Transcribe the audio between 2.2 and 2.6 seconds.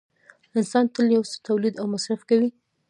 کوي